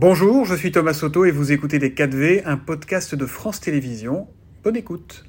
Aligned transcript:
Bonjour, 0.00 0.44
je 0.44 0.54
suis 0.54 0.70
Thomas 0.70 0.94
Soto 0.94 1.24
et 1.24 1.32
vous 1.32 1.50
écoutez 1.50 1.80
Les 1.80 1.90
4V, 1.90 2.42
un 2.44 2.56
podcast 2.56 3.16
de 3.16 3.26
France 3.26 3.58
Télévisions. 3.58 4.28
Bonne 4.62 4.76
écoute. 4.76 5.27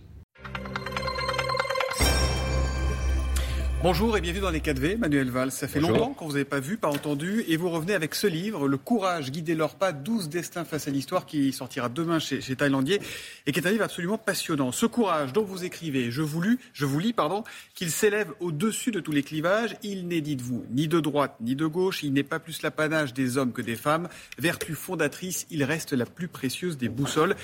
Bonjour 3.82 4.18
et 4.18 4.20
bienvenue 4.20 4.42
dans 4.42 4.50
les 4.50 4.60
4V, 4.60 4.98
Manuel 4.98 5.30
Valls. 5.30 5.54
Ça 5.54 5.66
fait 5.70 5.80
longtemps 5.80 6.14
qu'on 6.14 6.26
vous 6.26 6.36
avait 6.36 6.44
pas 6.44 6.60
vu, 6.60 6.76
pas 6.76 6.90
entendu, 6.90 7.46
et 7.48 7.56
vous 7.56 7.70
revenez 7.70 7.94
avec 7.94 8.14
ce 8.14 8.28
livre, 8.28 8.68
Le 8.68 8.75
courage, 8.75 9.32
guider 9.32 9.55
leur 9.55 9.75
pas, 9.75 9.94
12 9.94 10.27
destins 10.27 10.66
face 10.66 10.89
à 10.89 10.91
l'histoire, 10.91 11.25
qui 11.25 11.54
sortira 11.54 11.88
demain 11.88 12.20
chez, 12.20 12.41
chez 12.41 12.57
Thaïlandier, 12.57 13.00
et 13.48 13.54
qui 13.54 13.59
est 13.62 13.66
un 13.66 13.71
livre 13.71 13.86
absolument 13.86 14.18
passionnant. 14.18 14.73
Ce 14.73 14.86
courage 14.86 15.31
dont 15.31 15.45
vous 15.45 15.63
écrivez, 15.63 16.12
je 16.12 16.21
vous, 16.21 16.41
lis, 16.41 16.57
je 16.73 16.86
vous 16.86 17.00
lis, 17.00 17.13
pardon, 17.13 17.45
qu'il 17.73 17.89
s'élève 17.89 18.34
au-dessus 18.41 18.91
de 18.91 19.00
tous 19.00 19.13
les 19.13 19.23
clivages, 19.23 19.77
il 19.82 20.09
n'est, 20.09 20.20
dites-vous, 20.20 20.66
ni 20.71 20.89
de 20.89 21.00
droite 21.00 21.38
ni 21.39 21.55
de 21.55 21.66
gauche, 21.66 22.04
il 22.04 22.11
n'est 22.11 22.23
pas 22.23 22.39
plus 22.39 22.61
l'apanage 22.61 23.14
des 23.14 23.38
hommes 23.38 23.54
que 23.54 23.61
des 23.61 23.77
femmes, 23.77 24.09
vertu 24.38 24.73
fondatrice, 24.73 25.48
il 25.52 25.64
reste 25.64 25.94
la 25.94 26.05
plus 26.05 26.27
précieuse 26.27 26.77
des 26.77 26.89
boussoles. 26.89 27.38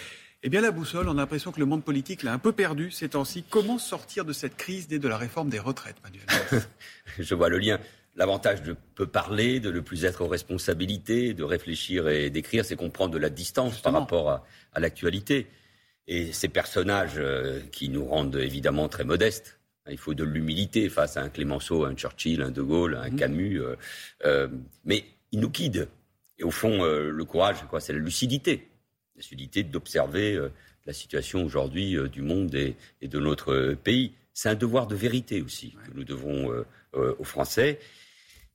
Eh 0.47 0.49
bien, 0.49 0.61
la 0.61 0.69
boussole, 0.69 1.09
on 1.09 1.13
a 1.13 1.21
l'impression 1.21 1.51
que 1.51 1.59
le 1.59 1.65
monde 1.65 1.83
politique 1.83 2.21
l'a 2.21 2.31
un 2.31 2.37
peu 2.37 2.51
perdu 2.51 2.91
ces 2.91 3.09
temps-ci. 3.09 3.43
Comment 3.49 3.79
sortir 3.79 4.25
de 4.25 4.31
cette 4.31 4.55
crise 4.55 4.87
née 4.91 4.99
de 4.99 5.07
la 5.07 5.17
réforme 5.17 5.49
des 5.49 5.57
retraites, 5.57 5.95
Manuel 6.03 6.63
Je 7.17 7.33
vois 7.33 7.49
le 7.49 7.57
lien. 7.57 7.79
L'avantage 8.15 8.61
de 8.61 8.75
peu 8.93 9.07
parler, 9.07 9.59
de 9.59 9.71
ne 9.71 9.79
plus 9.79 10.05
être 10.05 10.21
aux 10.21 10.27
responsabilités, 10.27 11.33
de 11.33 11.43
réfléchir 11.43 12.07
et 12.09 12.29
d'écrire, 12.29 12.63
c'est 12.63 12.75
qu'on 12.75 12.91
prend 12.91 13.07
de 13.07 13.17
la 13.17 13.31
distance 13.31 13.81
par 13.81 13.93
rapport 13.93 14.29
à, 14.29 14.79
l'actualité. 14.79 15.47
Et 16.05 16.31
ces 16.31 16.47
personnages 16.47 17.17
euh, 17.17 17.59
qui 17.71 17.89
nous 17.89 18.05
rendent 18.05 18.35
évidemment 18.35 18.87
très 18.87 19.03
modestes. 19.03 19.59
Il 19.89 19.97
faut 19.97 20.13
de 20.13 20.23
l'humilité 20.23 20.89
face 20.89 21.17
à 21.17 21.23
un 21.23 21.29
Clémenceau, 21.29 21.85
un 21.85 21.95
Churchill, 21.95 22.43
un 22.43 22.51
De 22.51 22.61
Gaulle, 22.61 22.99
un 23.03 23.09
mmh. 23.09 23.15
Camus. 23.15 23.61
Euh, 23.63 23.75
euh, 24.25 24.47
mais 24.83 25.05
ils 25.31 25.39
nous 25.39 25.49
guident. 25.49 25.87
Et 26.37 26.43
au 26.43 26.51
fond, 26.51 26.83
le 26.83 27.23
courage, 27.23 27.55
c'est 27.79 27.93
la 27.93 27.99
lucidité 27.99 28.67
la 29.15 29.63
d'observer 29.63 30.35
euh, 30.35 30.51
la 30.85 30.93
situation 30.93 31.43
aujourd'hui 31.43 31.97
euh, 31.97 32.07
du 32.07 32.21
monde 32.21 32.53
et, 32.55 32.75
de 33.01 33.19
notre 33.19 33.53
euh, 33.53 33.75
pays. 33.75 34.13
C'est 34.33 34.49
un 34.49 34.55
devoir 34.55 34.87
de 34.87 34.95
vérité 34.95 35.41
aussi 35.41 35.71
que 35.71 35.95
nous 35.95 36.03
devons 36.03 36.51
aux 36.93 37.23
Français. 37.23 37.79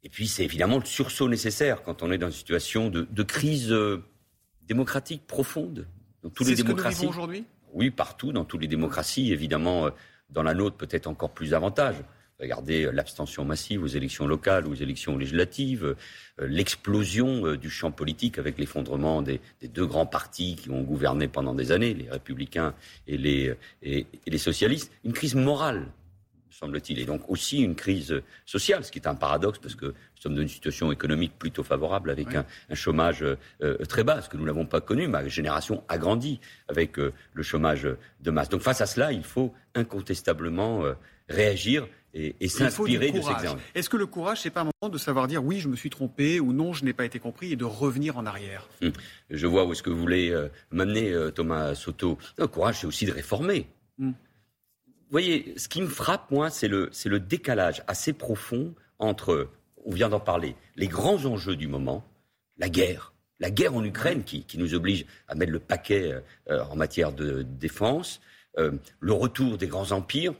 Et 0.03 0.11
puis 0.11 0.29
c'est 0.29 0.45
évidemment 0.45 0.79
le 0.79 0.85
sursaut 0.85 1.27
nécessaire 1.27 1.83
quand 1.83 2.03
on 2.03 2.13
est 2.13 2.19
dans 2.19 2.27
une 2.27 2.35
situation 2.35 2.91
de, 2.91 3.23
crise 3.23 3.75
démocratique 4.61 5.27
profonde. 5.27 5.87
Dans 6.23 6.29
toutes 6.29 6.49
les 6.49 6.55
démocraties. 6.55 6.97
Ce 6.97 7.01
que 7.01 7.07
nous 7.07 7.13
aujourd'hui? 7.13 7.45
Oui, 7.73 7.91
partout, 7.91 8.31
dans 8.31 8.45
toutes 8.45 8.61
les 8.61 8.69
démocraties. 8.69 9.33
Évidemment, 9.33 9.89
dans 10.29 10.43
la 10.43 10.53
nôtre, 10.53 10.77
peut-être 10.77 11.07
encore 11.07 11.31
plus 11.31 11.51
davantage. 11.51 11.97
Regardez 12.41 12.85
euh, 12.85 12.93
l'abstention 12.93 13.45
massive 13.45 13.83
aux 13.83 13.89
élections 13.89 14.27
locales 14.27 14.67
ou 14.67 14.73
aux 14.73 14.77
élections 14.77 15.17
législatives, 15.17 15.85
euh, 15.85 16.47
l'explosion 16.47 17.47
euh, 17.47 17.57
du 17.57 17.69
champ 17.69 17.91
politique 17.91 18.39
avec 18.39 18.59
l'effondrement 18.59 19.23
des, 19.23 19.41
deux 19.63 19.87
grands 19.87 20.07
partis 20.07 20.57
qui 20.57 20.71
ont 20.71 20.83
gouverné 20.83 21.29
pendant 21.29 21.55
des 21.55 21.71
années, 21.73 21.93
les 21.93 22.11
républicains 22.11 22.75
et 23.07 23.19
les, 23.19 23.55
et, 23.83 24.07
les 24.27 24.39
socialistes. 24.39 24.91
Une 25.05 25.13
crise 25.13 25.35
morale, 25.35 25.87
semble-t-il, 26.51 26.99
et 26.99 27.05
donc 27.05 27.29
aussi 27.29 27.61
une 27.61 27.75
crise 27.75 28.23
sociale, 28.47 28.85
ce 28.85 28.91
qui 28.91 28.99
est 28.99 29.07
un 29.07 29.15
paradoxe 29.15 29.59
parce 29.59 29.75
que 29.75 29.87
nous 29.87 30.23
sommes 30.23 30.35
dans 30.35 30.43
une 30.43 30.49
situation 30.49 30.91
économique 30.93 31.33
plutôt 31.39 31.63
favorable 31.63 32.11
avec 32.11 32.35
un, 32.35 32.45
chômage 32.75 33.25
très 33.89 34.05
bas, 34.05 34.21
ce 34.21 34.29
que 34.29 34.37
nous 34.37 34.45
n'avons 34.45 34.67
pas 34.67 34.81
connu. 34.81 35.09
Ma 35.09 35.27
génération 35.27 35.83
a 35.89 35.97
grandi 35.97 36.41
avec 36.69 36.99
le 36.99 37.43
chômage 37.43 37.89
de 38.21 38.31
masse. 38.31 38.51
Donc 38.51 38.61
face 38.61 38.83
à 38.83 38.87
cela, 38.87 39.13
il 39.13 39.25
faut 39.25 39.55
incontestablement 39.75 40.83
réagir 41.31 41.87
et, 42.15 42.49
s'inspirer 42.49 43.13
de 43.13 43.21
ces 43.21 43.31
exemples. 43.31 43.63
Est-ce 43.75 43.89
que 43.89 43.97
le 43.97 44.07
courage, 44.07 44.41
c'est 44.43 44.51
pas 44.51 44.63
un 44.63 44.71
moment 44.83 44.93
de 44.93 44.99
savoir 44.99 45.29
dire 45.29 45.45
oui, 45.45 45.61
je 45.61 45.69
me 45.69 45.77
suis 45.77 45.91
trompé 45.91 46.41
ou 46.41 46.53
non, 46.53 46.73
je 46.73 46.85
n'ai 46.85 46.93
pas 46.93 47.05
été 47.05 47.19
compris 47.19 47.53
et 47.53 47.57
de 47.57 47.65
revenir 47.65 48.19
en 48.19 48.27
arrière? 48.27 48.69
Hum. 48.83 48.93
Je 49.31 49.47
vois 49.47 49.65
où 49.65 49.73
est-ce 49.73 49.83
que 49.83 49.91
vous 49.91 50.01
voulez 50.01 50.31
euh, 50.31 50.49
m'amener, 50.71 51.13
euh, 51.13 51.31
Thomas 51.31 51.75
Soto. 51.75 52.19
Le 52.39 52.47
courage, 52.47 52.81
c'est 52.81 52.87
aussi 52.87 53.07
de 53.07 53.13
réformer. 53.13 53.69
Hum. 54.01 54.15
Vous 54.87 55.13
voyez, 55.13 55.55
ce 55.57 55.69
qui 55.69 55.83
me 55.83 55.89
frappe, 55.89 56.31
moi, 56.31 56.51
c'est 56.51 56.69
le, 56.69 56.89
c'est 56.93 57.09
le 57.09 57.21
décalage 57.21 57.83
assez 57.87 58.13
profond 58.13 58.75
entre, 58.99 59.49
on 59.85 59.93
vient 59.93 60.09
d'en 60.09 60.21
parler, 60.21 60.55
les 60.77 60.87
grands 60.87 61.25
enjeux 61.25 61.57
du 61.57 61.67
moment, 61.67 62.05
la 62.59 62.69
guerre, 62.69 63.13
la 63.41 63.51
guerre 63.51 63.75
en 63.75 63.85
Ukraine 63.85 64.23
qui, 64.23 64.45
qui 64.45 64.59
nous 64.59 64.75
oblige 64.75 65.07
à 65.27 65.35
mettre 65.35 65.53
le 65.53 65.59
paquet 65.59 66.23
euh, 66.49 66.63
en 66.71 66.77
matière 66.77 67.13
de 67.13 67.43
défense, 67.43 68.21
le 68.57 69.13
retour 69.13 69.57
des 69.57 69.69
grands 69.69 69.93
empires, 69.93 70.35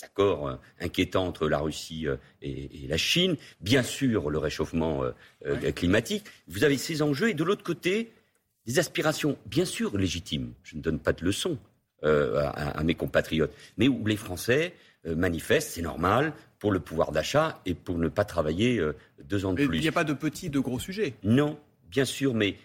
des 0.00 0.06
accords 0.06 0.48
euh, 0.48 0.56
inquiétants 0.80 1.26
entre 1.26 1.48
la 1.48 1.58
Russie 1.58 2.06
euh, 2.06 2.16
et, 2.42 2.86
la 2.88 2.96
Chine, 2.96 3.36
bien 3.60 3.82
sûr 3.82 4.30
le 4.30 4.38
réchauffement 4.38 5.02
euh, 5.44 5.72
climatique. 5.72 6.24
Vous 6.48 6.64
avez 6.64 6.76
ces 6.76 7.02
enjeux 7.02 7.30
et 7.30 7.34
de 7.34 7.44
l'autre 7.44 7.62
côté, 7.62 8.12
des 8.66 8.78
aspirations 8.78 9.38
bien 9.46 9.64
sûr 9.64 9.96
légitimes. 9.96 10.52
Je 10.62 10.76
ne 10.76 10.82
donne 10.82 10.98
pas 10.98 11.12
de 11.12 11.24
leçons 11.24 11.58
à, 12.02 12.82
mes 12.82 12.94
compatriotes, 12.94 13.52
mais 13.76 13.86
où 13.86 14.06
les 14.06 14.16
Français 14.16 14.72
manifestent, 15.04 15.72
c'est 15.72 15.82
normal, 15.82 16.32
pour 16.58 16.72
le 16.72 16.80
pouvoir 16.80 17.12
d'achat 17.12 17.60
et 17.66 17.74
pour 17.74 17.98
ne 17.98 18.08
pas 18.08 18.24
travailler 18.24 18.82
deux 19.22 19.44
ans 19.44 19.52
de 19.52 19.66
plus. 19.66 19.76
Il 19.76 19.82
n'y 19.82 19.88
a 19.88 19.92
pas 19.92 20.04
de 20.04 20.14
petits, 20.14 20.48
de 20.48 20.60
gros 20.60 20.78
sujets. 20.78 21.12
Non, 21.24 21.58
bien 21.90 22.06
sûr, 22.06 22.32
mais 22.32 22.56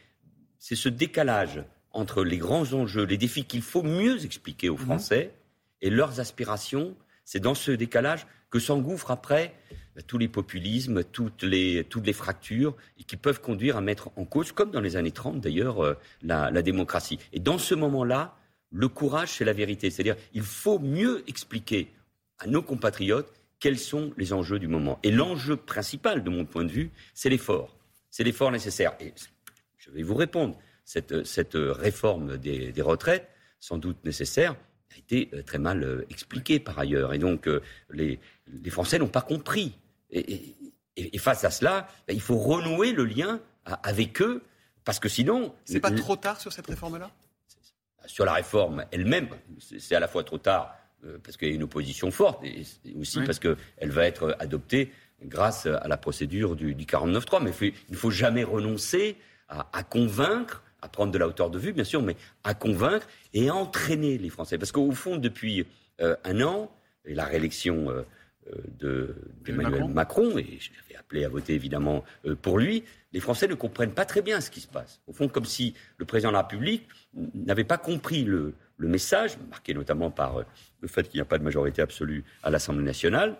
c'est 0.57 0.75
ce 0.75 0.87
décalage 0.87 1.65
entre 1.91 2.23
les 2.23 2.37
grands 2.37 2.71
enjeux, 2.71 3.03
les 3.03 3.17
défis 3.17 3.43
qu'il 3.43 3.61
faut 3.61 3.83
mieux 3.83 4.23
expliquer 4.23 4.69
aux 4.69 4.77
mhm. 4.77 4.85
Français 4.85 5.33
et 5.81 5.89
leurs 5.89 6.21
aspirations 6.21 6.95
c'est 7.25 7.39
dans 7.39 7.55
ce 7.55 7.71
décalage 7.71 8.25
que 8.49 8.59
s'engouffrent 8.59 9.11
après 9.11 9.53
bah, 9.95 10.01
tous 10.01 10.17
les 10.17 10.27
populismes, 10.27 11.03
toutes 11.03 11.43
les, 11.43 11.83
toutes 11.83 12.05
les 12.05 12.13
fractures, 12.13 12.75
qui 13.05 13.17
peuvent 13.17 13.41
conduire 13.41 13.75
à 13.75 13.81
mettre 13.81 14.11
en 14.15 14.23
cause, 14.23 14.51
comme 14.51 14.71
dans 14.71 14.81
les 14.81 14.95
années 14.95 15.11
30 15.11 15.41
d'ailleurs, 15.41 15.83
euh, 15.83 15.95
la, 16.21 16.51
la 16.51 16.61
démocratie. 16.61 17.19
Et 17.33 17.39
dans 17.39 17.57
ce 17.57 17.75
moment-là, 17.75 18.37
le 18.71 18.87
courage, 18.87 19.29
c'est 19.29 19.45
la 19.45 19.53
vérité. 19.53 19.89
C'est-à-dire, 19.89 20.15
il 20.33 20.43
faut 20.43 20.79
mieux 20.79 21.23
expliquer 21.27 21.91
à 22.39 22.47
nos 22.47 22.61
compatriotes 22.61 23.31
quels 23.59 23.79
sont 23.79 24.13
les 24.17 24.33
enjeux 24.33 24.59
du 24.59 24.67
moment. 24.67 24.99
Et 25.03 25.11
l'enjeu 25.11 25.55
principal, 25.55 26.23
de 26.23 26.29
mon 26.29 26.45
point 26.45 26.63
de 26.63 26.71
vue, 26.71 26.91
c'est 27.13 27.29
l'effort. 27.29 27.75
C'est 28.09 28.23
l'effort 28.23 28.51
nécessaire. 28.51 28.93
Et 28.99 29.13
je 29.77 29.89
vais 29.91 30.03
vous 30.03 30.15
répondre. 30.15 30.57
Cette, 30.87 31.25
cette 31.25 31.55
réforme 31.55 32.37
des, 32.37 32.71
des 32.71 32.81
retraites, 32.83 33.27
sans 33.59 33.79
doute 33.79 33.97
nécessaire, 34.05 34.55
a 34.95 34.97
été 34.97 35.29
euh, 35.33 35.43
très 35.43 35.59
mal 35.59 35.83
euh, 35.83 36.05
expliqué 36.09 36.59
par 36.59 36.79
ailleurs. 36.79 37.13
Et 37.13 37.19
donc, 37.19 37.47
euh, 37.47 37.61
les, 37.91 38.19
les 38.47 38.69
Français 38.69 38.97
n'ont 38.99 39.07
pas 39.07 39.21
compris. 39.21 39.77
Et, 40.11 40.55
face 41.17 41.43
à 41.43 41.51
cela, 41.51 41.87
ben, 42.07 42.13
il 42.13 42.21
faut 42.21 42.37
renouer 42.37 42.93
le 42.93 43.03
lien 43.03 43.41
avec 43.65 44.21
eux, 44.21 44.43
parce 44.85 44.99
que 44.99 45.09
sinon. 45.09 45.53
C'est 45.65 45.79
pas 45.79 45.91
trop 45.91 46.15
tard 46.15 46.39
sur 46.39 46.53
cette 46.53 46.67
réforme-là? 46.67 47.11
Sur 48.05 48.23
la 48.23 48.33
réforme 48.33 48.85
elle-même, 48.91 49.29
c'est 49.59 49.95
à 49.95 49.99
la 49.99 50.07
fois 50.07 50.23
trop 50.23 50.37
tard 50.37 50.75
parce 51.23 51.37
qu'il 51.37 51.49
y 51.49 51.51
a 51.51 51.55
une 51.55 51.63
opposition 51.63 52.11
forte, 52.11 52.43
et 52.45 52.63
aussi 52.95 53.21
parce 53.23 53.39
qu'elle 53.39 53.57
va 53.81 54.05
être 54.05 54.35
adoptée 54.39 54.91
grâce 55.23 55.65
à 55.65 55.87
la 55.87 55.97
procédure 55.97 56.55
du, 56.55 56.75
du 56.75 56.85
49.3. 56.85 57.43
Mais 57.43 57.51
il 57.59 57.91
ne 57.91 57.97
faut 57.97 58.11
jamais 58.11 58.43
renoncer 58.43 59.17
à, 59.49 59.67
à 59.73 59.83
convaincre 59.83 60.63
à 60.85 60.87
prendre 60.87 61.11
de 61.11 61.17
la 61.17 61.27
hauteur 61.27 61.49
de 61.49 61.57
vue, 61.57 61.73
bien 61.73 61.83
sûr, 61.83 62.01
mais 62.03 62.15
à 62.43 62.53
convaincre 62.53 63.07
et 63.33 63.49
à 63.49 63.55
entraîner 63.55 64.19
les 64.19 64.29
Français. 64.29 64.59
Parce 64.59 64.71
qu'au 64.71 64.91
fond, 64.91 65.17
depuis 65.17 65.65
euh, 65.99 66.15
un 66.23 66.41
an, 66.41 66.71
et 67.05 67.15
la 67.15 67.25
réélection 67.25 67.89
euh, 67.89 68.03
euh, 68.83 69.15
d'Emmanuel 69.43 69.87
Macron. 69.87 70.37
et 70.37 70.59
j'avais 70.59 70.99
appelé 70.99 71.25
à 71.25 71.29
voter 71.29 71.53
évidemment 71.53 72.03
pour 72.41 72.59
lui, 72.59 72.83
les 73.13 73.19
Français 73.19 73.47
ne 73.47 73.55
comprennent 73.55 73.93
pas 73.93 74.05
très 74.05 74.21
bien 74.21 74.41
ce 74.41 74.51
qui 74.51 74.59
se 74.59 74.67
passe. 74.67 75.01
Au 75.07 75.13
fond, 75.13 75.27
comme 75.27 75.45
si 75.45 75.73
le 75.97 76.05
président 76.05 76.29
de 76.29 76.33
la 76.33 76.41
République 76.41 76.87
n'avait 77.33 77.63
pas 77.63 77.77
compris 77.77 78.23
le, 78.23 78.53
message, 78.77 79.37
marqué 79.49 79.73
notamment 79.73 80.11
par 80.11 80.43
le 80.81 80.87
fait 80.87 81.07
qu'il 81.09 81.17
n'y 81.17 81.21
a 81.21 81.25
pas 81.25 81.39
de 81.39 81.43
majorité 81.43 81.81
absolue 81.81 82.23
à 82.43 82.49
l'Assemblée 82.51 82.83
nationale. 82.83 83.35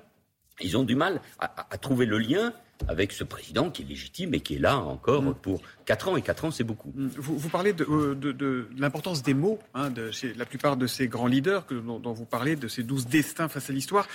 Ils 0.62 0.78
ont 0.78 0.84
du 0.84 0.96
mal 0.96 1.22
à 1.40 1.78
trouver 1.78 2.06
le 2.06 2.18
lien 2.18 2.54
avec 2.88 3.12
ce 3.12 3.24
président 3.24 3.70
qui 3.70 3.84
est 3.84 3.86
légitime 3.86 4.34
et 4.34 4.40
qui 4.40 4.56
est 4.56 4.60
là 4.60 4.78
encore 4.78 5.24
mm. 5.24 5.36
pour 5.36 5.62
4 5.86 6.10
ans. 6.10 6.18
Et 6.18 6.22
4 6.22 6.46
ans, 6.46 6.52
c'est 6.52 6.64
beaucoup. 6.64 6.92
Mm. 6.96 7.08
Vous, 7.18 7.50
parlez 7.50 7.74
euh, 7.90 8.16
de, 8.16 8.68
l'importance 8.78 9.24
des 9.24 9.34
mots, 9.34 9.60
hein, 9.74 9.90
de 9.90 10.12
chez 10.12 10.34
la 10.34 10.46
plupart 10.46 10.78
de 10.78 10.88
ces 10.88 11.08
grands 11.08 11.28
leaders 11.28 11.66
que, 11.66 11.76
dont, 11.76 12.14
vous 12.14 12.26
parlez, 12.26 12.56
de 12.56 12.68
ces 12.68 12.84
douze 12.84 13.08
destins 13.08 13.48
face 13.48 13.70
à 13.70 13.74
l'histoire. 13.74 14.08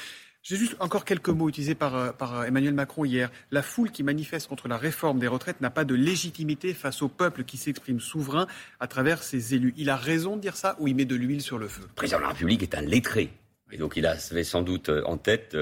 J'ai 0.43 0.57
juste 0.57 0.75
encore 0.81 1.05
quelques 1.05 1.29
mots 1.29 1.51
utilisés 1.51 1.75
par, 1.75 1.95
euh, 1.95 2.13
par, 2.13 2.45
Emmanuel 2.45 2.73
Macron 2.73 3.05
hier. 3.05 3.31
La 3.51 3.63
foule 3.63 3.91
qui 3.91 4.03
manifeste 4.03 4.49
contre 4.49 4.69
la 4.69 4.79
réforme 4.79 5.19
des 5.19 5.27
retraites 5.27 5.61
n'a 5.61 5.71
pas 5.71 5.85
de 5.85 5.95
légitimité 5.95 6.73
face 6.73 7.03
au 7.03 7.09
peuple 7.09 7.45
qui 7.45 7.57
s'exprime 7.59 8.01
souverain 8.01 8.47
à 8.79 8.87
travers 8.87 9.23
ses 9.23 9.55
élus. 9.55 9.75
Il 9.77 9.91
a 9.91 9.97
raison 9.97 10.37
de 10.37 10.41
dire 10.41 10.57
ça 10.57 10.77
ou 10.79 10.89
il 10.89 10.95
met 10.95 11.05
de 11.05 11.15
l'huile 11.15 11.43
sur 11.43 11.59
le 11.59 11.69
feu? 11.69 11.83
Le 11.83 11.95
président 11.95 12.19
de 12.19 12.23
la 12.23 12.31
République 12.31 12.63
est 12.63 12.75
un 12.75 12.83
lettré. 12.83 13.33
Et 13.73 13.77
donc 13.77 13.95
il 13.97 14.07
avait 14.07 14.45
sans 14.45 14.63
doute 14.63 14.89
euh, 14.89 15.03
en 15.05 15.17
tête 15.17 15.55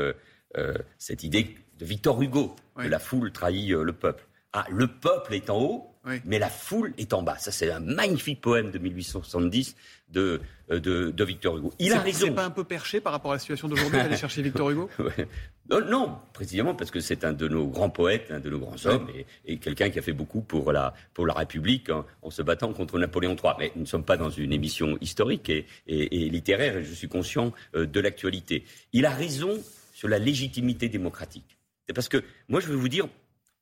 cette 0.99 1.23
idée 1.23 1.57
de 1.79 1.85
Victor 1.85 2.21
Hugo, 2.21 2.55
que 2.77 2.89
la 2.89 2.99
foule 2.99 3.33
trahit 3.33 3.73
euh, 3.73 3.83
le 3.83 3.93
peuple. 3.93 4.25
à 4.53 4.67
Le 4.71 4.87
peuple 4.87 5.35
est 5.35 5.51
en 5.51 5.59
haut, 5.59 5.95
mais 6.25 6.39
la 6.39 6.49
foule 6.49 6.95
est 6.97 7.13
en 7.13 7.23
bas. 7.23 7.37
Ça, 7.39 7.53
c'est 7.53 7.71
un 7.71 7.81
magnifique 7.81 8.41
poème 8.41 8.71
de 8.71 8.79
1870 8.79 9.77
de, 10.11 10.41
euh, 10.71 10.81
de, 10.81 11.11
de 11.11 11.25
Victor 11.25 11.59
Hugo. 11.59 11.73
Il 11.79 11.93
a 11.93 12.01
raison. 12.01 12.27
C'est 12.27 12.33
pas 12.33 12.47
un 12.47 12.51
peu 12.51 12.65
perché 12.65 13.01
par 13.01 13.13
rapport 13.13 13.33
à 13.33 13.35
la 13.35 13.39
situation 13.39 13.69
d'aujourd'hui 13.69 13.99
d'aller 13.99 14.17
chercher 14.17 14.41
Victor 14.41 14.71
Hugo 14.71 14.89
non, 15.71 15.85
non, 15.85 16.17
précisément 16.33 16.75
parce 16.75 16.91
que 16.91 17.01
c'est 17.01 17.25
un 17.25 17.35
de 17.35 17.47
nos 17.47 17.67
grands 17.67 17.91
poètes, 17.91 18.31
un 18.31 18.41
de 18.41 18.49
nos 18.49 18.59
grands 18.59 18.87
hommes, 18.87 19.07
et, 19.45 19.59
quelqu'un 19.59 19.91
qui 19.91 19.99
a 19.99 20.03
fait 20.03 20.15
beaucoup 20.15 20.41
pour 20.41 20.73
la, 20.73 20.95
pour 21.13 21.27
la 21.27 21.35
République 21.35 21.91
en, 22.23 22.31
se 22.31 22.41
battant 22.41 22.73
contre 22.73 22.99
Napoléon 22.99 23.37
III. 23.37 23.53
Mais 23.59 23.73
nous 23.77 23.83
ne 23.83 23.87
sommes 23.87 24.05
pas 24.05 24.17
dans 24.17 24.31
une 24.31 24.53
émission 24.53 24.97
historique 25.03 25.51
et, 25.51 25.67
et 25.87 26.31
littéraire, 26.31 26.79
et 26.79 26.85
je 26.85 26.95
suis 26.95 27.09
conscient 27.09 27.53
euh, 27.75 27.87
de 27.87 28.01
l'actualité. 28.01 28.65
Il 28.95 29.05
a 29.05 29.11
raison 29.11 29.59
sur 29.99 30.07
la 30.07 30.21
légitimité 30.21 30.89
démocratique. 30.89 31.59
C'est 31.85 31.93
parce 31.93 32.09
que 32.09 32.23
moi, 32.47 32.61
je 32.61 32.69
veux 32.69 32.77
vous 32.77 32.89
dire, 32.89 33.09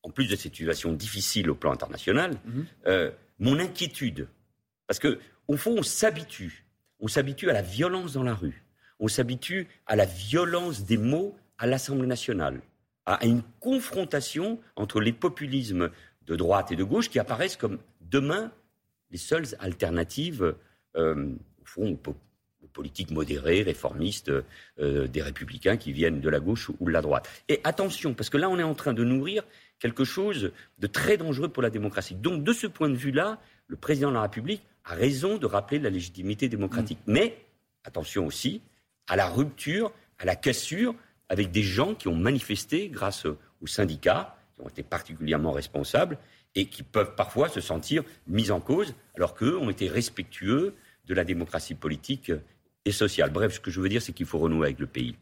en 0.03 0.11
plus 0.11 0.27
de 0.27 0.37
cette 0.37 0.55
situation 0.55 0.93
difficile 0.93 1.49
au 1.49 1.55
plan 1.55 1.73
international, 1.73 2.37
mhm. 2.45 2.67
euh, 2.87 3.11
mon 3.39 3.59
inquiétude, 3.59 4.29
parce 4.87 4.99
que 4.99 5.19
au 5.49 5.57
fond, 5.57 5.77
on 5.79 5.83
s'habitue, 5.83 6.67
on 7.01 7.09
s'habitue 7.09 7.49
à 7.49 7.55
la 7.55 7.63
violence 7.63 8.13
dans 8.13 8.23
la 8.23 8.35
rue, 8.35 8.67
on 9.01 9.09
s'habitue 9.09 9.67
à 9.87 9.97
la 9.97 10.05
violence 10.05 10.85
des 10.85 10.99
mots 10.99 11.35
à 11.57 11.67
l'Assemblée 11.67 12.07
nationale, 12.07 12.61
à 13.07 13.25
une 13.25 13.41
confrontation 13.59 14.61
entre 14.77 15.01
les 15.01 15.15
populismes 15.15 15.89
de 16.27 16.37
droite 16.37 16.71
et 16.71 16.77
de 16.77 16.85
gauche 16.85 17.09
qui 17.09 17.19
apparaissent 17.19 17.57
comme 17.57 17.79
demain 18.03 18.53
les 19.11 19.17
seules 19.17 19.57
alternatives, 19.59 20.55
euh, 20.97 21.35
au 21.63 21.65
fond, 21.65 21.99
aux 22.77 22.83
politiques 22.83 23.11
modérées, 23.11 23.63
réformistes 23.63 24.31
euh, 24.79 25.07
des 25.07 25.23
républicains 25.23 25.77
qui 25.77 25.93
viennent 25.93 26.21
de 26.21 26.29
la 26.29 26.41
gauche 26.41 26.71
ou 26.81 26.87
de 26.87 26.91
la 26.93 27.03
droite. 27.03 27.29
Et 27.49 27.61
attention, 27.65 28.15
parce 28.15 28.31
que 28.31 28.37
là, 28.37 28.49
on 28.49 28.59
est 28.59 28.63
en 28.63 28.75
train 28.75 28.93
de 28.93 29.05
nourrir 29.05 29.43
quelque 29.79 30.05
chose 30.05 30.53
de 30.79 30.87
très 30.87 31.17
dangereux 31.17 31.49
pour 31.49 31.63
la 31.63 31.71
démocratie. 31.71 32.15
Donc, 32.15 32.45
de 32.45 32.53
ce 32.53 32.67
point 32.67 32.89
de 32.89 32.95
vue-là, 32.95 33.39
le 33.67 33.77
président 33.77 34.09
de 34.11 34.15
la 34.15 34.23
République 34.23 34.63
a 34.85 34.95
raison 34.95 35.39
de 35.39 35.47
rappeler 35.47 35.79
la 35.79 35.91
légitimité 35.91 36.49
démocratique. 36.49 36.99
Mm. 37.07 37.13
Mais, 37.13 37.39
attention 37.85 38.27
aussi, 38.27 38.63
à 39.09 39.17
la 39.17 39.27
rupture, 39.27 39.93
à 40.19 40.25
la 40.25 40.37
cassure 40.37 40.95
avec 41.29 41.51
des 41.51 41.63
gens 41.63 41.95
qui 41.95 42.09
ont 42.09 42.15
manifesté 42.15 42.89
grâce 42.89 43.27
aux 43.27 43.67
syndicats, 43.67 44.37
qui 44.55 44.63
ont 44.63 44.69
été 44.69 44.83
particulièrement 44.83 45.53
responsables 45.53 46.19
et 46.55 46.67
qui 46.67 46.83
peuvent 46.83 47.15
parfois 47.15 47.49
se 47.49 47.61
sentir 47.61 48.03
mis 48.27 48.51
en 48.51 48.61
cause, 48.61 48.95
alors 49.15 49.35
qu'eux 49.35 49.57
ont 49.57 49.71
été 49.71 49.89
respectueux 49.89 50.75
de 51.07 51.15
la 51.15 51.25
démocratie 51.25 51.75
politique 51.75 52.33
et. 52.87 53.31
Bref, 53.31 53.55
ce 53.55 53.61
que 53.61 53.71
je 53.71 53.81
veux 53.81 53.89
dire, 53.89 54.03
c'est 54.03 54.13
qu'il 54.13 54.27
faut 54.27 54.39
renouer 54.39 54.67
avec 54.67 54.79
le 54.79 54.87
pays. 54.87 55.17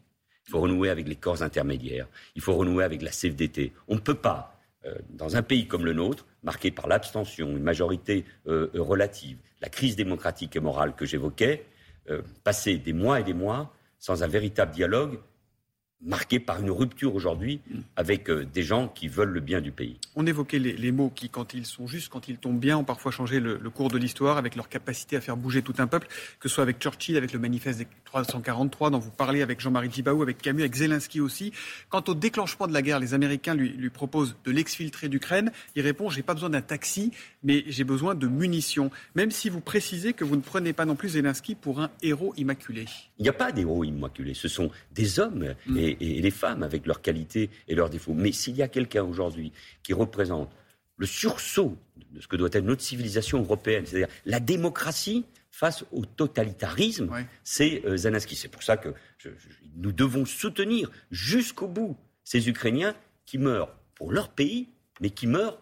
Il 0.47 0.51
faut 0.51 0.59
renouer 0.59 0.89
avec 0.89 1.07
les 1.07 1.15
corps 1.15 1.41
intermédiaires. 1.41 2.07
Il 2.35 2.41
faut 2.41 2.55
renouer 2.55 2.83
avec 2.83 3.01
la 3.01 3.09
CFDT. 3.09 3.73
On 3.87 3.95
ne 3.95 3.99
peut 3.99 4.15
pas, 4.15 4.59
euh, 4.85 4.95
dans 5.09 5.35
un 5.35 5.41
pays 5.41 5.67
comme 5.67 5.85
le 5.85 5.93
nôtre, 5.93 6.25
marqué 6.43 6.69
par 6.71 6.87
l'abstention, 6.87 7.49
une 7.49 7.63
majorité 7.63 8.25
euh, 8.47 8.69
relative, 8.75 9.37
la 9.61 9.69
crise 9.69 9.95
démocratique 9.95 10.55
et 10.55 10.59
morale 10.59 10.95
que 10.95 11.05
j'évoquais, 11.05 11.65
euh, 12.09 12.21
passer 12.43 12.77
des 12.77 12.93
mois 12.93 13.19
et 13.19 13.23
des 13.23 13.33
mois 13.33 13.73
sans 13.97 14.21
un 14.21 14.27
véritable 14.27 14.71
dialogue 14.71 15.19
marqué 16.05 16.39
par 16.39 16.61
une 16.61 16.71
rupture 16.71 17.15
aujourd'hui 17.15 17.59
avec 17.95 18.29
euh, 18.29 18.45
des 18.45 18.63
gens 18.63 18.87
qui 18.87 19.07
veulent 19.07 19.31
le 19.31 19.39
bien 19.39 19.59
du 19.59 19.71
pays. 19.71 19.97
On 20.15 20.25
évoquait 20.25 20.59
les, 20.59 20.91
mots 20.91 21.11
qui, 21.13 21.29
quand 21.29 21.53
ils 21.53 21.65
sont 21.65 21.87
justes, 21.87 22.09
quand 22.09 22.27
ils 22.27 22.37
tombent 22.37 22.59
bien, 22.59 22.77
ont 22.77 22.83
parfois 22.83 23.11
changé 23.11 23.39
le, 23.39 23.57
cours 23.69 23.89
de 23.89 23.97
l'histoire 23.97 24.37
avec 24.37 24.55
leur 24.55 24.69
capacité 24.69 25.17
à 25.17 25.21
faire 25.21 25.35
bouger 25.35 25.61
tout 25.61 25.73
un 25.79 25.87
peuple, 25.87 26.07
que 26.39 26.47
ce 26.47 26.55
soit 26.55 26.61
avec 26.61 26.79
Churchill, 26.79 27.17
avec 27.17 27.33
le 27.33 27.39
manifeste 27.39 27.79
des 27.79 27.87
343 28.05 28.91
dont 28.91 28.99
vous 28.99 29.11
parlez, 29.11 29.41
avec 29.41 29.59
Jean-Marie 29.59 29.91
Djibaou, 29.91 30.21
avec 30.21 30.37
Camus, 30.37 30.61
avec 30.61 30.75
Zelensky 30.75 31.19
aussi. 31.19 31.51
Quant 31.89 32.03
au 32.07 32.13
déclenchement 32.13 32.67
de 32.67 32.73
la 32.73 32.81
guerre, 32.81 32.99
les 32.99 33.13
Américains 33.13 33.55
lui, 33.55 33.69
lui 33.69 33.89
proposent 33.89 34.35
de 34.45 34.51
l'exfiltrer 34.51 35.09
d'Ukraine. 35.09 35.51
Il 35.75 35.81
répond, 35.81 36.09
j'ai 36.09 36.23
pas 36.23 36.33
besoin 36.33 36.49
d'un 36.49 36.61
taxi, 36.61 37.11
mais 37.43 37.63
j'ai 37.67 37.83
besoin 37.83 38.15
de 38.15 38.27
munitions. 38.27 38.91
Même 39.15 39.31
si 39.31 39.49
vous 39.49 39.61
précisez 39.61 40.13
que 40.13 40.23
vous 40.23 40.35
ne 40.35 40.41
prenez 40.41 40.73
pas 40.73 40.85
non 40.85 40.95
plus 40.95 41.09
Zelensky 41.09 41.55
pour 41.55 41.81
un 41.81 41.89
héros 42.01 42.33
immaculé. 42.37 42.85
Il 43.17 43.23
n'y 43.23 43.29
a 43.29 43.33
pas 43.33 43.51
d'héros 43.51 43.83
immaculés. 43.83 44.33
Ce 44.33 44.47
sont 44.47 44.69
des 44.93 45.19
hommes 45.19 45.55
mm. 45.67 45.77
et, 45.77 45.94
et 45.99 46.21
les 46.21 46.31
femmes 46.31 46.63
avec 46.63 46.85
leurs 46.85 47.01
qualités 47.01 47.49
et 47.67 47.75
leurs 47.75 47.89
défauts. 47.89 48.13
Mais 48.13 48.31
s'il 48.31 48.55
y 48.55 48.61
a 48.61 48.67
quelqu'un 48.67 49.03
aujourd'hui 49.03 49.51
qui 49.83 49.93
représente 49.93 50.49
le 50.97 51.05
sursaut 51.05 51.77
de 52.11 52.21
ce 52.21 52.27
que 52.27 52.35
doit 52.35 52.49
être 52.51 52.63
notre 52.63 52.81
civilisation 52.81 53.39
européenne, 53.41 53.85
c'est-à-dire 53.85 54.13
la 54.25 54.39
démocratie 54.39 55.25
face 55.51 55.85
au 55.91 56.03
totalitarisme, 56.05 57.09
c'est 57.43 57.81
euh, 57.85 57.95
Zanaski. 57.95 58.35
C'est 58.35 58.49
pour 58.49 58.63
ça 58.63 58.75
que 58.75 58.93
nous 59.77 59.91
devons 59.91 60.25
soutenir 60.25 60.91
jusqu'au 61.11 61.67
bout 61.67 61.95
ces 62.23 62.49
Ukrainiens 62.49 62.93
qui 63.25 63.37
meurent 63.37 63.73
pour 63.95 64.11
leur 64.11 64.29
pays, 64.29 64.67
mais 64.99 65.09
qui 65.09 65.27
meurent 65.27 65.57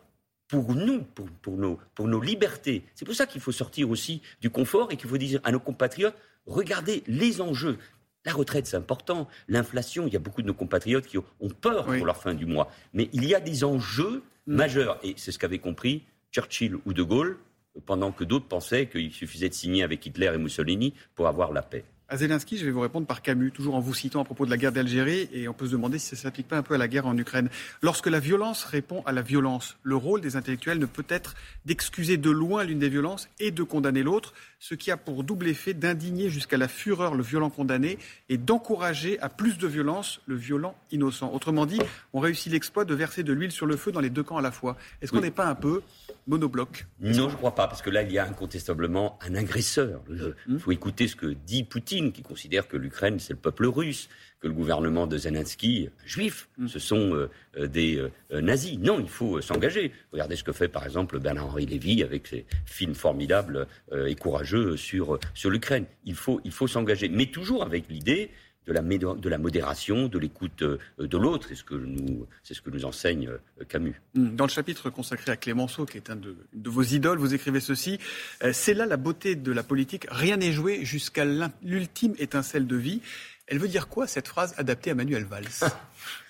pour 0.47 0.75
nous, 0.75 1.03
pour, 1.03 1.27
pour, 1.41 1.57
nos, 1.57 1.80
pour 1.95 2.07
nos 2.07 2.21
libertés. 2.21 2.83
C'est 2.95 3.06
pour 3.06 3.15
ça 3.15 3.25
qu'il 3.25 3.41
faut 3.41 3.51
sortir 3.51 3.89
aussi 3.89 4.21
du 4.41 4.50
confort 4.50 4.91
et 4.91 4.97
qu'il 4.97 5.09
faut 5.09 5.18
dire 5.18 5.39
à 5.44 5.51
nos 5.51 5.59
compatriotes, 5.59 6.15
regardez 6.45 7.03
les 7.07 7.41
enjeux. 7.41 7.77
La 8.25 8.33
retraite, 8.33 8.67
c'est 8.67 8.77
important. 8.77 9.27
L'inflation, 9.47 10.07
il 10.07 10.13
y 10.13 10.15
a 10.15 10.19
beaucoup 10.19 10.41
de 10.41 10.47
nos 10.47 10.53
compatriotes 10.53 11.07
qui 11.07 11.17
ont 11.17 11.49
peur 11.61 11.85
pour 11.85 12.05
leur 12.05 12.17
fin 12.17 12.33
du 12.33 12.45
mois. 12.45 12.69
Mais 12.93 13.09
il 13.13 13.25
y 13.25 13.35
a 13.35 13.39
des 13.39 13.63
enjeux 13.63 14.23
mm. 14.47 14.55
majeurs. 14.55 14.99
Et 15.03 15.13
c'est 15.17 15.31
ce 15.31 15.39
qu'avaient 15.39 15.59
compris 15.59 16.03
Churchill 16.31 16.77
ou 16.85 16.93
De 16.93 17.03
Gaulle, 17.03 17.37
pendant 17.85 18.11
que 18.11 18.23
d'autres 18.23 18.47
pensaient 18.47 18.87
qu'il 18.87 19.11
suffisait 19.11 19.49
de 19.49 19.53
signer 19.53 19.83
avec 19.83 20.05
Hitler 20.05 20.31
et 20.33 20.37
Mussolini 20.37 20.93
pour 21.15 21.27
avoir 21.27 21.51
la 21.51 21.61
paix. 21.61 21.83
À 22.13 22.18
Zelensky, 22.18 22.60
je 22.60 22.65
vais 22.65 22.69
vous 22.69 22.81
répondre 22.81 23.07
par 23.07 23.24
Camus, 23.24 23.50
toujours 23.50 23.74
en 23.74 23.80
vous 23.80 23.95
citant 23.95 24.21
à 24.21 24.24
propos 24.24 24.45
de 24.45 24.51
la 24.51 24.57
guerre 24.57 24.71
d'Algérie, 24.71 25.27
et 25.33 25.48
on 25.48 25.54
peut 25.54 25.65
se 25.65 25.71
demander 25.71 25.98
si 25.98 26.10
ça 26.10 26.15
ne 26.15 26.21
s'applique 26.21 26.48
pas 26.48 26.57
un 26.57 26.62
peu 26.62 26.75
à 26.75 26.77
la 26.77 26.88
guerre 26.88 27.07
en 27.07 27.18
Ukraine. 27.18 27.50
Lorsque 27.81 28.06
la 28.06 28.19
violence 28.19 28.65
répond 28.65 29.01
à 29.07 29.12
la 29.12 29.24
violence, 29.24 29.77
le 29.81 29.95
rôle 29.95 30.21
des 30.21 30.36
intellectuels 30.36 30.77
ne 30.77 30.86
peut 30.86 31.07
être 31.10 31.33
d'excuser 31.65 32.18
de 32.18 32.30
loin 32.30 32.65
l'une 32.65 32.77
des 32.77 32.89
violences 32.89 33.30
et 33.39 33.50
de 33.50 33.63
condamner 33.63 34.04
l'autre, 34.04 34.36
ce 34.60 34.75
qui 34.75 34.92
a 34.92 34.98
pour 34.98 35.24
double 35.24 35.48
effet 35.48 35.74
d'indigner 35.74 36.30
jusqu'à 36.30 36.57
la 36.57 36.68
fureur 36.68 37.15
le 37.15 37.24
violent 37.24 37.50
condamné 37.50 37.98
et 38.30 38.38
d'encourager 38.38 39.19
à 39.19 39.27
plus 39.27 39.57
de 39.57 39.68
violence 39.68 40.21
le 40.27 40.36
violent 40.36 40.75
innocent. 40.92 41.31
Autrement 41.33 41.66
dit, 41.66 41.80
on 42.13 42.19
réussit 42.19 42.51
l'exploit 42.51 42.86
de 42.86 42.94
verser 42.94 43.24
de 43.24 43.33
l'huile 43.33 43.51
sur 43.51 43.66
le 43.66 43.75
feu 43.75 43.92
dans 43.92 44.00
les 44.00 44.12
deux 44.12 44.24
camps 44.24 44.38
à 44.38 44.42
la 44.42 44.51
fois. 44.51 44.77
Est-ce 45.01 45.12
qu'on 45.12 45.21
n'est 45.21 45.31
pas 45.31 45.48
un 45.48 45.56
peu 45.56 45.81
monobloc? 46.27 46.86
Non, 47.01 47.27
je 47.27 47.33
ne 47.33 47.38
crois 47.38 47.56
pas, 47.56 47.68
parce 47.68 47.81
que 47.81 47.89
là, 47.89 48.04
il 48.04 48.12
y 48.12 48.19
a 48.19 48.25
incontestablement 48.25 49.18
un 49.21 49.36
agresseur. 49.36 50.01
Il 50.09 50.36
hmm 50.48 50.59
faut 50.59 50.71
écouter 50.71 51.07
ce 51.07 51.16
que 51.16 51.25
dit 51.25 51.63
Poutine, 51.63 52.02
qui 52.11 52.21
considère 52.21 52.67
que 52.67 52.77
l'Ukraine, 52.77 53.19
c'est 53.19 53.33
le 53.33 53.39
peuple 53.39 53.65
russe, 53.65 54.09
que 54.39 54.47
le 54.47 54.53
gouvernement 54.53 55.07
de 55.07 55.17
Zelensky, 55.17 55.89
juif, 56.05 56.50
hmm. 56.57 56.67
ce 56.67 56.79
sont 56.79 57.15
euh, 57.15 57.29
euh, 57.57 57.67
des 57.67 57.97
euh, 57.97 58.41
nazis. 58.41 58.77
Non, 58.77 59.00
il 59.00 59.07
faut 59.07 59.39
s'engager. 59.41 59.94
Regardez 60.11 60.35
ce 60.35 60.44
que 60.44 60.51
fait, 60.51 60.67
par 60.67 60.85
exemple, 60.85 61.19
Bernard-Henri 61.19 61.65
Lévy 61.65 62.03
avec 62.03 62.27
ses 62.27 62.45
films 62.65 62.95
formidables 62.95 63.67
et 64.07 64.15
courageux 64.15 64.75
sur, 64.75 65.19
sur 65.33 65.50
l'Ukraine. 65.50 65.85
Il 66.05 66.15
faut, 66.15 66.41
il 66.44 66.51
faut 66.51 66.67
s'engager, 66.67 67.09
mais 67.09 67.27
toujours 67.27 67.63
avec 67.63 67.85
l'idée 67.89 68.31
de 68.68 68.74
la, 68.74 68.81
de 68.81 69.30
la 69.30 69.38
modération, 69.38 70.07
de 70.07 70.18
l'écoute 70.18 70.62
euh, 70.62 70.77
de 70.98 71.18
l'autre. 71.18 71.48
C'est 71.50 71.56
ce, 71.56 71.63
que 71.63 71.75
nous, 71.75 72.27
ce 72.44 72.62
que 72.62 72.69
nous 72.69 72.86
enseigne 72.86 73.30
euh, 73.30 73.65
Camus. 73.68 74.01
Hmm. 74.13 74.36
Dans 74.36 74.45
le 74.45 74.50
chapitre 74.50 74.89
consacré 74.89 75.31
à 75.31 75.38
Clémenceau, 75.38 75.86
qui 75.86 75.98
est 75.98 76.10
un 76.10 76.15
de, 76.15 76.36
vos 76.65 76.83
idoles, 76.83 77.18
vous 77.18 77.33
écrivez 77.33 77.59
ceci 77.59 77.99
euh, 78.44 78.52
C'est 78.54 78.73
là 78.73 78.85
la 78.85 78.97
beauté 78.97 79.35
de 79.35 79.52
la 79.52 79.64
politique. 79.64 80.07
Rien 80.09 80.37
n'est 80.37 80.54
joué 80.54 80.85
jusqu'à 80.85 81.26
l'ultime 81.61 82.16
étincelle 82.19 82.68
de 82.68 82.76
vie. 82.76 83.02
Elle 83.47 83.59
veut 83.59 83.68
dire 83.68 83.87
quoi, 83.87 84.07
cette 84.07 84.28
phrase 84.28 84.54
adaptée 84.57 84.92
à 84.92 84.95
Manuel 84.95 85.26
Valls? 85.26 85.47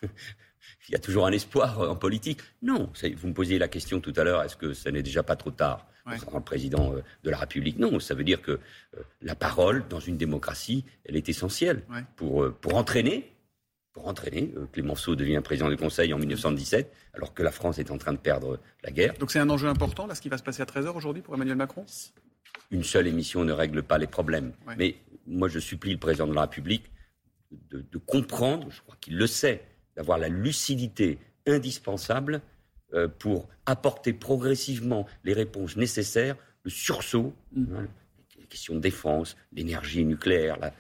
Il 0.90 0.92
y 0.92 0.96
a 0.96 1.00
toujours 1.00 1.26
un 1.26 1.32
espoir 1.32 1.80
en 1.80 1.96
politique. 1.96 2.40
Non, 2.62 2.92
vous 3.18 3.28
me 3.28 3.34
posiez 3.34 3.58
la 3.58 3.68
question 3.68 4.00
tout 4.02 4.14
à 4.18 4.24
l'heure, 4.24 4.44
est-ce 4.44 4.58
que 4.58 4.74
ça 4.74 4.92
n'est 4.92 5.04
déjà 5.04 5.24
pas 5.24 5.36
trop 5.36 5.52
tard 5.52 5.88
ouais. 6.06 6.18
président 6.44 6.94
euh, 6.94 7.02
de 7.24 7.30
la 7.30 7.38
République? 7.38 7.80
Non, 7.80 8.00
ça 8.00 8.16
veut 8.16 8.24
dire 8.24 8.42
que 8.42 8.52
euh, 8.52 9.04
la 9.22 9.36
parole 9.36 9.86
dans 9.90 10.00
une 10.00 10.18
démocratie, 10.18 10.86
elle 11.06 11.16
est 11.16 11.30
essentielle 11.30 11.84
pour, 12.16 12.44
euh, 12.44 12.52
pour 12.52 12.76
entraîner. 12.76 13.30
Pour 13.94 14.08
entraîner, 14.08 14.52
Clémenceau 14.72 15.16
devient 15.16 15.40
président 15.44 15.70
du 15.70 15.78
Conseil 15.78 16.16
en 16.16 16.18
1917, 16.18 16.92
alors 17.14 17.32
que 17.36 17.44
la 17.44 17.52
France 17.52 17.78
est 17.78 17.92
en 17.92 18.00
train 18.00 18.12
de 18.12 18.18
perdre 18.18 18.60
la 18.84 18.90
guerre. 18.90 19.14
Donc 19.20 19.30
c'est 19.30 19.38
un 19.38 19.50
enjeu 19.52 19.68
important, 19.68 20.08
là, 20.08 20.16
ce 20.16 20.22
qui 20.22 20.30
va 20.30 20.40
se 20.40 20.44
passer 20.44 20.64
à 20.64 20.66
13h 20.66 20.96
aujourd'hui 20.96 21.22
pour 21.22 21.36
Emmanuel 21.36 21.58
Macron? 21.58 21.86
Une 22.72 22.84
seule 22.84 23.06
émission 23.06 23.46
ne 23.46 23.52
règle 23.52 23.84
pas 23.84 24.00
les 24.00 24.08
problèmes. 24.08 24.54
Mais 24.80 24.96
moi, 25.28 25.48
je 25.48 25.60
supplie 25.60 25.92
le 25.92 26.00
président 26.00 26.26
de 26.26 26.34
la 26.34 26.42
République 26.42 26.90
de, 27.70 27.86
de 27.92 27.98
comprendre, 28.00 28.72
je 28.72 28.82
crois 28.82 28.98
qu'il 29.00 29.16
le 29.16 29.28
sait, 29.28 29.64
d'avoir 29.96 30.18
la 30.18 30.30
lucidité 30.30 31.18
indispensable 31.48 32.42
euh, 32.94 33.08
pour 33.08 33.48
apporter 33.66 34.14
progressivement 34.14 35.08
les 35.24 35.34
réponses 35.34 35.78
nécessaires, 35.78 36.36
le 36.64 36.70
sursaut, 36.70 37.34
mm. 37.56 37.76
hein, 37.76 37.88
les 38.38 38.46
questions 38.46 38.76
de 38.76 38.80
défense, 38.80 39.36
l'énergie 39.52 40.06
nucléaire, 40.06 40.60
la, 40.60 40.72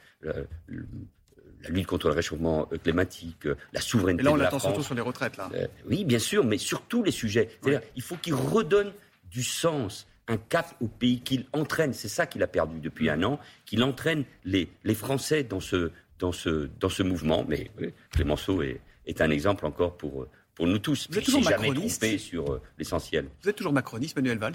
lutte 1.70 1.88
contre 1.88 2.10
le 2.10 2.13
réchauffement 2.13 2.67
euh, 2.72 2.77
climatique, 2.77 3.48
euh, 3.48 3.55
la 3.72 3.82
souveraineté 3.82 4.22
Et 4.22 4.25
là, 4.25 4.32
on 4.32 4.36
l'attend 4.36 4.60
surtout 4.60 4.84
sur 4.84 4.93
les 4.93 5.01
retraites, 5.01 5.38
là. 5.38 5.50
oui, 5.88 6.05
bien 6.05 6.20
sûr, 6.20 6.43
mais 6.46 6.58
sur 6.58 6.84
tous 6.84 7.03
les 7.03 7.12
sujets. 7.12 7.50
C'est-à-dire, 7.62 7.82
il 7.96 8.01
faut 8.01 8.17
qu'il 8.17 8.36
redonne 8.36 8.91
du 9.32 9.43
sens, 9.43 10.05
un 10.27 10.38
cap 10.38 10.75
au 10.82 10.88
pays, 10.88 11.22
qu'il 11.22 11.46
entraîne, 11.51 11.93
c'est 11.93 12.08
ça 12.10 12.27
qu'il 12.27 12.43
a 12.43 12.48
perdu 12.48 12.79
depuis 12.79 13.10
un 13.10 13.24
an, 13.24 13.39
qu'il 13.65 13.84
entraîne 13.84 14.24
les, 14.46 14.70
les 14.84 14.96
Français 14.96 15.43
dans 15.43 15.60
ce, 15.60 15.91
dans, 16.20 16.32
ce, 16.32 16.70
dans 16.79 16.89
ce 16.89 17.01
mouvement. 17.01 17.43
Mais 17.48 17.72
Clémenceau 18.12 18.62
est, 18.62 18.82
est 19.05 19.22
un 19.22 19.29
exemple 19.29 19.65
encore 19.65 19.98
pour 19.98 20.27
pour 20.55 20.67
nous 20.67 20.77
tous. 20.79 21.07
Vous 21.10 21.17
êtes 21.17 21.25
toujours 21.25 21.41
jamais 21.41 21.67
macroniste 21.69 22.00
trompé 22.01 22.17
sur 22.19 22.51
euh, 22.53 22.62
l'essentiel. 22.77 23.25
Vous 23.41 23.50
êtes 23.50 23.55
toujours 23.55 23.74
macroniste, 23.74 24.15
Manuel 24.15 24.38
Valls? 24.38 24.53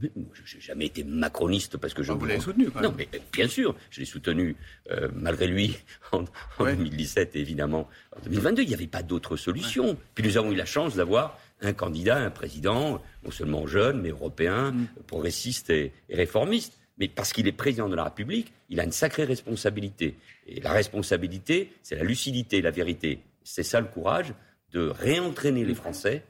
Mais 0.00 0.10
moi, 0.16 0.26
Je 0.44 0.56
n'ai 0.56 0.60
jamais 0.60 0.86
été 0.86 1.02
macroniste 1.04 1.76
parce 1.76 1.92
que 1.94 2.02
je. 2.02 2.12
Ah, 2.12 2.14
vous 2.14 2.24
l'avez 2.26 2.40
soutenu, 2.40 2.70
quand 2.70 2.80
même. 2.80 2.90
Non, 2.90 2.94
mais 2.96 3.08
euh, 3.14 3.18
bien 3.32 3.46
sûr, 3.48 3.74
je 3.90 4.00
l'ai 4.00 4.06
soutenu 4.06 4.56
euh, 4.90 5.08
malgré 5.14 5.46
lui 5.48 5.76
en, 6.12 6.24
en 6.58 6.64
Ouais. 6.64 6.74
2017 6.76 7.36
et 7.36 7.40
évidemment 7.40 7.88
en 8.16 8.20
2022. 8.24 8.62
Il 8.62 8.68
n'y 8.68 8.74
avait 8.74 8.86
pas 8.86 9.02
d'autre 9.02 9.36
solution. 9.36 9.96
Puis 10.14 10.24
nous 10.24 10.36
avons 10.36 10.52
eu 10.52 10.56
la 10.56 10.66
chance 10.66 10.94
d'avoir 10.96 11.38
un 11.60 11.72
candidat, 11.72 12.16
un 12.18 12.30
président, 12.30 13.00
non 13.24 13.30
seulement 13.30 13.66
jeune, 13.66 14.00
mais 14.02 14.10
européen, 14.10 14.72
Mm. 14.72 14.86
progressiste 15.06 15.70
et, 15.70 15.92
et 16.08 16.16
réformiste. 16.16 16.78
Mais 16.98 17.08
parce 17.08 17.32
qu'il 17.32 17.48
est 17.48 17.52
président 17.52 17.88
de 17.88 17.96
la 17.96 18.04
République, 18.04 18.52
il 18.70 18.78
a 18.78 18.84
une 18.84 18.92
sacrée 18.92 19.24
responsabilité. 19.24 20.14
Et 20.46 20.60
la 20.60 20.72
responsabilité, 20.72 21.72
c'est 21.82 21.96
la 21.96 22.04
lucidité, 22.04 22.62
la 22.62 22.70
vérité. 22.70 23.18
C'est 23.44 23.62
ça 23.62 23.80
le 23.80 23.86
courage 23.86 24.34
de 24.72 24.88
réentraîner 24.88 25.64
les 25.64 25.74
Français, 25.74 26.24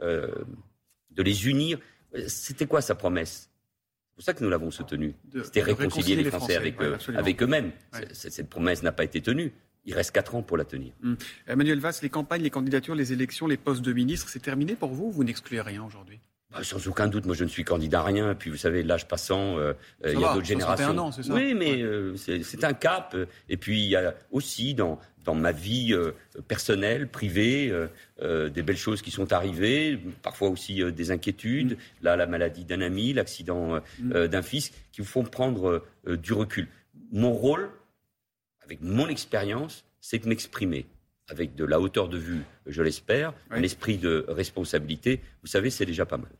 euh, 0.00 0.30
de 1.10 1.22
les 1.22 1.48
unir. 1.48 1.78
C'était 2.28 2.66
quoi 2.66 2.80
sa 2.82 2.94
promesse? 2.94 3.50
C'est 4.10 4.14
pour 4.14 4.24
ça 4.24 4.34
que 4.34 4.44
nous 4.44 4.50
l'avons 4.50 4.70
soutenu. 4.70 5.14
De- 5.24 5.42
C'était 5.42 5.62
réconcilier 5.62 6.16
les 6.16 6.24
Français, 6.24 6.38
Français, 6.38 6.56
avec, 6.56 6.78
ouais, 6.80 6.92
absolument. 6.94 7.20
avec 7.22 7.42
eux-mêmes. 7.42 7.72
Ouais. 7.94 8.06
Cette 8.12 8.48
promesse 8.48 8.82
n'a 8.82 8.92
pas 8.92 9.04
été 9.04 9.20
tenue. 9.20 9.52
Il 9.86 9.94
reste 9.94 10.10
quatre 10.12 10.34
ans 10.34 10.42
pour 10.42 10.58
la 10.58 10.66
tenir. 10.66 10.92
Euh, 11.02 11.16
Manuel 11.56 11.80
Valls, 11.80 11.94
les 12.02 12.10
campagnes, 12.10 12.42
les 12.42 12.50
candidatures, 12.50 12.94
les 12.94 13.14
élections, 13.14 13.46
les 13.46 13.56
postes 13.56 13.80
de 13.80 13.92
ministre, 13.94 14.28
c'est 14.28 14.40
terminé 14.40 14.74
pour 14.76 14.90
vous? 14.92 15.06
Ou 15.06 15.10
Vous 15.12 15.24
n'excluez 15.24 15.62
rien 15.62 15.82
aujourd'hui? 15.82 16.20
Bah, 16.52 16.64
sans 16.64 16.84
aucun 16.88 17.06
doute, 17.06 17.26
moi 17.26 17.34
je 17.36 17.44
ne 17.44 17.48
suis 17.48 17.62
candidat 17.64 18.00
à 18.00 18.04
rien. 18.04 18.34
Puis 18.34 18.50
vous 18.50 18.56
savez, 18.56 18.82
l'âge 18.82 19.06
passant, 19.06 19.56
euh, 19.58 19.72
euh, 20.04 20.12
il 20.12 20.20
y 20.20 20.24
a 20.24 20.34
d'autres 20.34 20.44
61 20.46 20.76
générations. 20.76 20.98
ans, 20.98 21.12
c'est 21.12 21.22
ça 21.22 21.32
Oui, 21.32 21.54
mais 21.54 21.76
Ouais. 21.76 21.82
euh, 21.82 22.16
c'est 22.16 22.64
un 22.64 22.72
cap. 22.72 23.16
Et 23.48 23.56
puis 23.56 23.82
il 23.84 23.88
y 23.88 23.94
a 23.96 24.14
aussi 24.32 24.74
dans, 24.74 24.98
dans 25.24 25.34
ma 25.36 25.52
vie 25.52 25.92
euh, 25.92 26.10
personnelle, 26.48 27.06
privée, 27.08 27.72
des 28.20 28.62
belles 28.62 28.76
choses 28.76 29.00
qui 29.02 29.10
sont 29.12 29.32
arrivées, 29.32 29.98
parfois 30.22 30.48
aussi 30.48 30.82
des 30.92 31.10
inquiétudes. 31.12 31.76
Là, 32.02 32.16
la 32.16 32.26
maladie 32.26 32.64
d'un 32.64 32.80
ami, 32.80 33.12
l'accident 33.12 33.80
Mm. 34.00 34.26
d'un 34.26 34.42
fils, 34.42 34.72
qui 34.92 35.00
vous 35.02 35.06
font 35.06 35.22
prendre 35.22 35.84
du 36.06 36.32
recul. 36.32 36.66
Mon 37.12 37.32
rôle, 37.32 37.70
avec 38.64 38.80
mon 38.82 39.08
expérience, 39.08 39.84
c'est 40.00 40.18
de 40.18 40.28
m'exprimer 40.28 40.86
avec 41.28 41.54
de 41.54 41.64
la 41.64 41.78
hauteur 41.80 42.08
de 42.08 42.18
vue, 42.18 42.42
je 42.66 42.82
l'espère, 42.82 43.32
un 43.50 43.62
esprit 43.62 43.98
de 43.98 44.24
responsabilité. 44.28 45.20
Vous 45.42 45.46
savez, 45.48 45.70
c'est 45.70 45.86
déjà 45.86 46.04
pas 46.04 46.16
mal. 46.16 46.30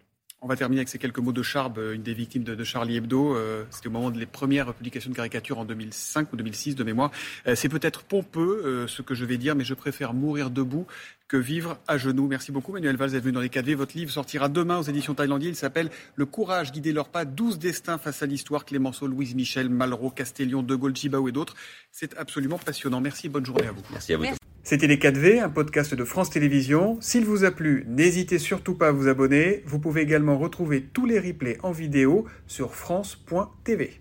On 0.42 0.46
va 0.46 0.56
terminer 0.56 0.80
avec 0.80 0.88
ces 0.88 0.98
quelques 0.98 1.18
mots 1.18 1.32
de 1.32 1.42
Charb, 1.42 1.76
euh, 1.78 1.92
une 1.94 2.02
des 2.02 2.14
victimes 2.14 2.44
de, 2.44 2.54
de 2.54 2.64
Charlie 2.64 2.96
Hebdo. 2.96 3.36
Euh, 3.36 3.64
C'était 3.70 3.88
au 3.88 3.90
moment 3.90 4.10
des 4.10 4.24
premières 4.24 4.72
publications 4.72 5.10
de 5.10 5.16
caricatures 5.16 5.58
en 5.58 5.66
2005 5.66 6.32
ou 6.32 6.36
2006 6.36 6.76
de 6.76 6.84
mémoire. 6.84 7.10
Euh, 7.46 7.54
C'est 7.54 7.68
peut-être 7.68 8.04
pompeux 8.04 8.62
euh, 8.64 8.86
ce 8.86 9.02
que 9.02 9.14
je 9.14 9.26
vais 9.26 9.36
dire, 9.36 9.54
mais 9.54 9.64
je 9.64 9.74
préfère 9.74 10.14
mourir 10.14 10.48
debout 10.48 10.86
que 11.30 11.36
vivre 11.36 11.78
à 11.86 11.96
genoux. 11.96 12.26
Merci 12.26 12.50
beaucoup 12.50 12.72
Manuel 12.72 12.96
Valls 12.96 13.12
d'être 13.12 13.22
venu 13.22 13.34
dans 13.34 13.40
les 13.40 13.48
4V. 13.48 13.76
Votre 13.76 13.96
livre 13.96 14.10
sortira 14.10 14.48
demain 14.48 14.78
aux 14.78 14.82
éditions 14.82 15.14
Thaïlandier. 15.14 15.48
Il 15.48 15.54
s'appelle 15.54 15.88
Le 16.16 16.26
courage, 16.26 16.72
guider 16.72 16.92
leur 16.92 17.08
pas, 17.08 17.24
12 17.24 17.60
destins 17.60 17.98
face 17.98 18.24
à 18.24 18.26
l'histoire. 18.26 18.64
Clémenceau, 18.64 19.06
Louise 19.06 19.36
Michel, 19.36 19.68
Malraux, 19.68 20.10
Castellion, 20.10 20.64
De 20.64 20.74
Gaulle, 20.74 20.92
et 20.92 21.32
d'autres. 21.32 21.54
C'est 21.92 22.18
absolument 22.18 22.58
passionnant. 22.58 23.00
Merci 23.00 23.28
et 23.28 23.30
bonne 23.30 23.46
journée 23.46 23.68
à 23.68 23.70
vous. 23.70 23.82
Merci 23.92 24.14
à 24.14 24.16
vous. 24.16 24.24
C'était 24.64 24.88
Les 24.88 24.96
4V, 24.96 25.40
un 25.40 25.50
podcast 25.50 25.94
de 25.94 26.04
France 26.04 26.30
Télévisions. 26.30 26.98
S'il 27.00 27.24
vous 27.24 27.44
a 27.44 27.52
plu, 27.52 27.84
n'hésitez 27.86 28.40
surtout 28.40 28.74
pas 28.74 28.88
à 28.88 28.92
vous 28.92 29.06
abonner. 29.06 29.62
Vous 29.66 29.78
pouvez 29.78 30.00
également 30.02 30.36
retrouver 30.36 30.82
tous 30.82 31.06
les 31.06 31.20
replays 31.20 31.58
en 31.62 31.70
vidéo 31.70 32.26
sur 32.48 32.74
France.tv. 32.74 34.00